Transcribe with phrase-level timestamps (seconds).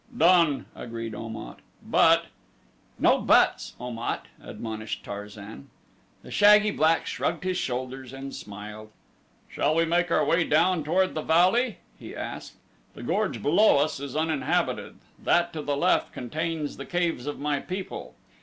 [0.17, 2.25] "Done!" agreed Om at, "but"
[2.99, 5.69] "No 'buts,' Om at," admonished Tarzan.
[6.23, 8.89] The shaggy black shrugged his shoulders and smiled.
[9.47, 12.55] "Shall we make our way down toward the valley?" he asked.
[12.95, 17.59] "The gorge below us is uninhabited; that to the left contains the caves of my
[17.59, 18.15] people.